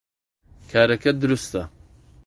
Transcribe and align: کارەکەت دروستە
کارەکەت 0.71 1.15
دروستە 1.21 1.61